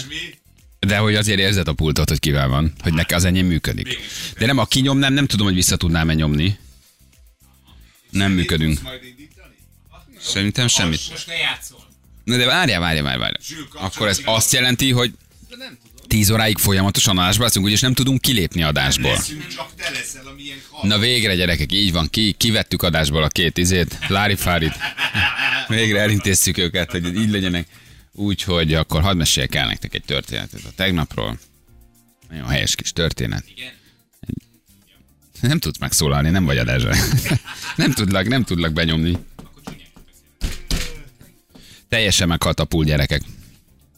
[0.86, 4.00] De hogy azért érzed a pultot, hogy kivel van, hogy neki az enyém működik.
[4.38, 6.58] De nem, a kinyom nem, nem tudom, hogy vissza tudnám-e nyomni.
[8.10, 8.80] Nem működünk.
[10.20, 11.10] Szerintem semmit.
[11.10, 11.88] Most ne játszol.
[12.24, 13.20] Na de várjál, várjál, várjál.
[13.20, 13.86] várjál.
[13.86, 15.14] Akkor ez azt jelenti, hogy
[16.08, 19.18] 10 óráig folyamatosan adásba leszünk, úgyis nem tudunk kilépni adásból.
[19.56, 23.98] Csak te leszel, amilyen Na végre, gyerekek, így van, ki, kivettük adásból a két izét,
[24.08, 24.74] Lári Fárit.
[25.68, 27.68] Végre elintéztük őket, hogy így legyenek.
[28.16, 31.40] Úgyhogy akkor hadd meséljek el nektek egy történetet a tegnapról.
[32.30, 33.46] Nagyon helyes kis történet.
[35.42, 36.96] Nem tudsz megszólalni, nem vagy adásra.
[37.76, 39.18] Nem tudlak, nem tudlak benyomni.
[41.88, 43.22] Teljesen meghalt a pool gyerekek.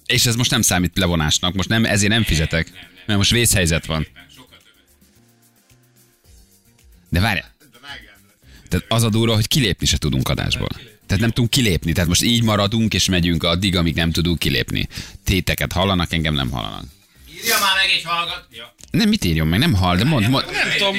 [0.06, 2.72] És ez most nem számít levonásnak, most nem, ezért nem fizetek,
[3.06, 4.08] mert most vészhelyzet van.
[7.10, 7.40] De várj,
[8.70, 10.70] tehát az a durva, hogy kilépni se tudunk adásból.
[11.16, 14.88] Tehát nem tudunk kilépni, tehát most így maradunk és megyünk addig, amíg nem tudunk kilépni.
[15.24, 16.84] Téteket hallanak, engem nem hallanak.
[17.36, 18.48] Írja már meg egy hallgat.
[18.52, 18.76] Ja.
[18.92, 20.46] Nem, mit írjon meg, nem hall, de mond, mond.
[20.52, 20.96] Nem tudom.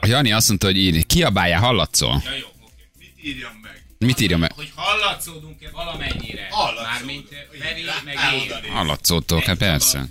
[0.00, 2.22] A Jani azt mondta, hogy írj, kiabálja, hallatszol.
[2.24, 2.82] Ja, jó, oké.
[2.98, 3.84] Mit írjam meg?
[3.98, 4.52] Mit írja meg?
[4.52, 6.48] Hogy hallatszódunk-e valamennyire?
[6.50, 6.92] Hallatszódunk.
[6.92, 7.28] Mármint
[7.60, 8.18] Feri, meg
[8.64, 8.72] én.
[8.72, 10.08] Hallatszódtok, hát persze.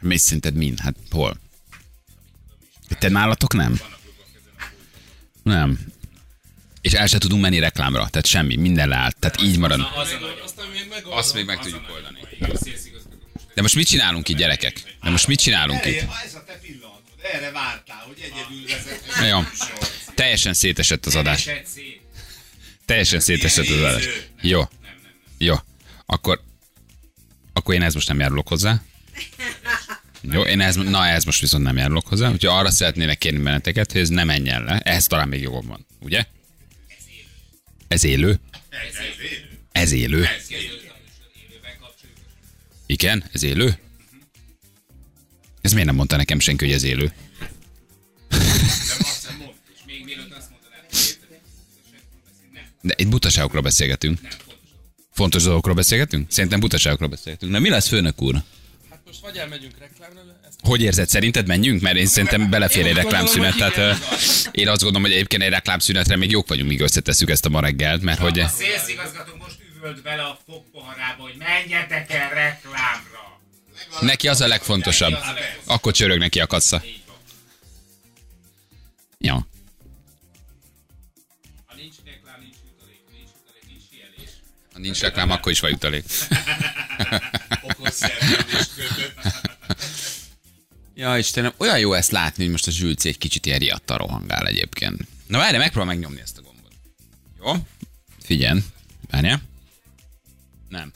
[0.00, 0.80] Mi szinted mind?
[0.80, 1.36] Hát hol?
[2.98, 3.80] Te nálatok nem?
[5.42, 5.78] Nem.
[6.80, 9.80] És el se tudunk menni reklámra, tehát semmi, minden leállt, tehát így marad.
[11.04, 12.18] Azt még meg tudjuk oldani.
[13.54, 14.82] De most mit csinálunk itt, gyerekek?
[15.02, 15.94] De most mit csinálunk itt?
[15.94, 17.02] Erre, ez a te pillanatod.
[17.32, 19.28] Erre vártál, hogy egyedül vezetsz.
[19.30, 19.40] Jó.
[20.14, 21.48] Teljesen szétesett az adás.
[22.84, 24.08] Teljesen szétesett az adás.
[24.40, 24.62] Jó.
[25.38, 25.54] Jó.
[26.06, 26.40] Akkor,
[27.52, 28.82] akkor én ez most nem járulok hozzá.
[30.20, 33.92] Jó, én ez, na ez most viszont nem járulok hozzá, úgyhogy arra szeretnének kérni benneteket,
[33.92, 34.78] hogy ez ne menjen le.
[34.78, 36.26] Ehhez talán még jogom van, ugye?
[37.90, 38.40] Ez élő.
[39.72, 40.26] Ez élő.
[42.86, 43.78] Igen, ez élő.
[45.60, 47.12] Ez miért nem mondta nekem senki, hogy ez élő?
[52.80, 54.20] De itt butaságokról beszélgetünk.
[55.12, 56.30] Fontos dolgokról beszélgetünk?
[56.30, 57.52] Szerintem butaságokról beszélgetünk.
[57.52, 58.42] Na mi lesz, főnök úr?
[58.90, 60.20] Hát most vagy elmegyünk reklámra,
[60.62, 61.08] Hogy érzed?
[61.08, 61.80] Szerinted menjünk?
[61.80, 63.56] Mert én szerintem belefér egy reklámszünet.
[63.56, 63.92] Tehát ö,
[64.50, 67.60] én azt gondolom, hogy egyébként egy reklámszünetre még jók vagyunk, míg összetesszük ezt a ma
[67.60, 73.40] reggelt, mert hogy A szélszigazgató most üvölt bele a fogpoharába, hogy menjetek el reklámra.
[74.00, 75.18] neki az a legfontosabb.
[75.64, 76.82] Akkor csörög neki a kassa.
[79.18, 79.46] Ja.
[81.66, 82.34] Ha nincs reklám.
[84.72, 86.04] Ha nincs akkor is van jutalék.
[87.68, 89.48] Okos szerződést kötött.
[91.00, 94.46] Ja, Istenem, olyan jó ezt látni, hogy most a zsülci egy kicsit ilyen riadta rohangál
[94.46, 95.00] egyébként.
[95.26, 96.72] Na várj, megpróbál megnyomni ezt a gombot.
[97.44, 97.66] Jó?
[98.22, 98.60] Figyelj,
[99.10, 99.42] várjál.
[100.68, 100.92] Nem.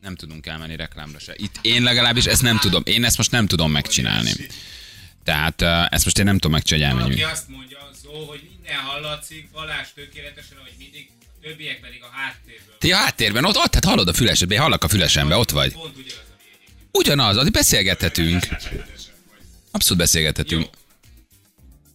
[0.00, 1.32] Nem tudunk elmenni reklámra se.
[1.36, 2.82] Itt én legalábbis ezt nem tudom.
[2.86, 4.30] Én ezt most nem tudom megcsinálni.
[5.24, 7.30] Tehát ezt most én nem tudom megcsinálni, hogy elmenjünk.
[7.32, 12.74] azt mondja, Zó, hogy minden hallatszik, Balázs tökéletesen, ahogy mindig, a többiek pedig a háttérből.
[12.78, 15.72] Ti a háttérben, ott, ott, hát hallod a fülesedbe, hallak a fülesembe, ott vagy.
[15.72, 16.22] Pont ugyanaz.
[16.92, 18.46] Ugyanaz, addig beszélgethetünk.
[19.74, 20.68] Abszolút beszélgethetünk.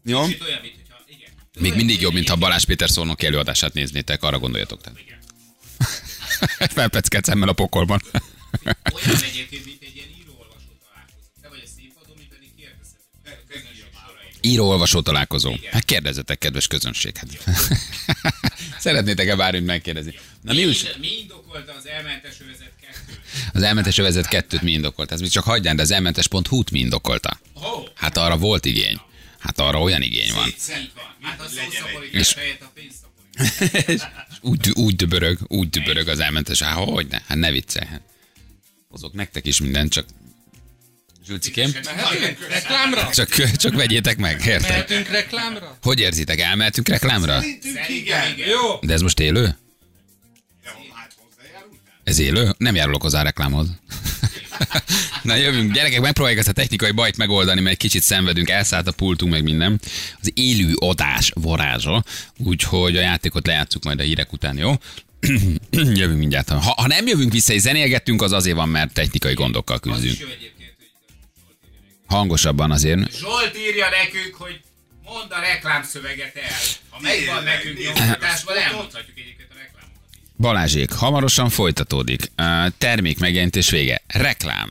[0.04, 0.24] Jó?
[0.24, 1.30] Kicsit olyan, mint hogyha, igen.
[1.60, 4.82] Még mindig jobb, mintha Balázs Péter szónoki előadását néznétek, arra gondoljatok.
[4.82, 5.00] Tehát.
[6.74, 8.02] Felpeckelt szemmel a pokolban.
[8.64, 10.08] Olyan egyébként, mint egy ilyen
[14.42, 15.56] Író-olvasó találkozó.
[15.72, 17.18] Hát kérdezzetek, kedves közönség.
[17.18, 17.28] Hát.
[18.80, 20.14] Szeretnétek-e bármit megkérdezni?
[20.42, 20.84] Na mi is?
[20.84, 23.20] Mi, mi indokolta az elmentes övezet kettőt?
[23.54, 25.14] Az elmentes övezet kettőt mi indokolta?
[25.14, 27.40] Ez még csak hagyján, de az elmentes.hu-t mi indokolta?
[27.96, 29.00] Hát arra volt igény.
[29.40, 30.54] Hát arra olyan igény van.
[31.22, 31.52] Hát.
[32.12, 32.36] És
[34.42, 36.62] úgy, úgy dübörög, úgy dübörög az elmentes.
[36.62, 37.20] Hát hogy ne?
[37.28, 37.88] Hát ne viccelj.
[37.88, 38.02] Hát.
[38.90, 40.06] Hozok nektek is mindent, csak
[41.96, 43.10] Mehetünk reklámra?
[43.10, 44.70] csak, csak vegyétek meg, érted?
[44.70, 45.78] Mehetünk reklámra?
[45.82, 47.44] Hogy érzitek, elmehetünk reklámra?
[47.88, 48.38] Igen.
[48.38, 48.80] Jó.
[48.82, 49.58] De ez most élő?
[52.04, 52.54] Ez élő?
[52.58, 53.68] Nem járulok hozzá a reklámhoz.
[55.24, 58.92] Na jövünk, gyerekek, megpróbáljuk ezt a technikai bajt megoldani, mert egy kicsit szenvedünk, elszállt a
[58.92, 59.80] pultunk, meg minden.
[60.22, 62.04] Az élő adás varázsa,
[62.38, 64.74] úgyhogy a játékot lejátszuk majd a hírek után, jó?
[66.02, 66.50] jövünk mindjárt.
[66.50, 70.18] Ha, ha nem jövünk vissza és zenélgettünk, az azért van, mert technikai gondokkal küzdünk.
[72.10, 73.18] Hangosabban azért.
[73.18, 74.60] Zsolt írja nekünk, hogy
[75.04, 76.50] mondd a reklámszöveget el.
[76.90, 79.90] Ha megvan nekünk nyomtatásban, elmondhatjuk egyébként a reklámokat.
[80.38, 82.32] Balázsék, hamarosan folytatódik.
[82.78, 84.02] Termék megjelentés vége.
[84.08, 84.70] Reklám.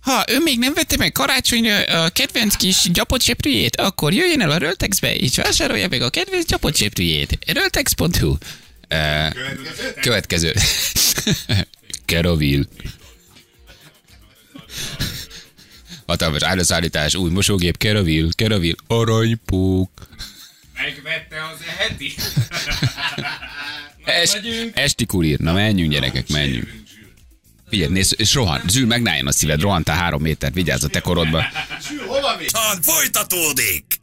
[0.00, 4.56] Ha ő még nem vette meg karácsonyra a kedvenc kis gyapotseprűjét, akkor jöjjön el a
[4.56, 7.38] Röltexbe, és vásárolja meg a kedvenc gyapotseprűjét.
[7.46, 8.36] Röltex.hu
[8.88, 9.26] Ö,
[10.00, 10.54] Következő.
[12.04, 12.66] Kerovil.
[16.12, 19.90] Hatalmas áruszállítás, új mosógép, Kerovil, Kerovil, aranypók.
[20.74, 22.14] Megvette az eheti?
[24.04, 24.36] Es,
[24.74, 25.38] esti kurír.
[25.38, 26.74] Na menjünk gyerekek, menjünk.
[27.68, 28.60] Figyelj, nézd, és rohan.
[28.68, 31.44] Zsül, megnáljon a szíved, rohantál három métert, vigyázz a te korodba.
[32.80, 34.00] Folytatódik.